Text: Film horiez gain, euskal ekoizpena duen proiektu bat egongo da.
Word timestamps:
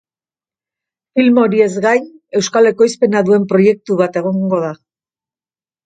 Film 1.19 1.37
horiez 1.41 1.67
gain, 1.85 2.09
euskal 2.41 2.71
ekoizpena 2.73 3.25
duen 3.31 3.47
proiektu 3.55 4.03
bat 4.05 4.23
egongo 4.27 4.67
da. 4.69 4.77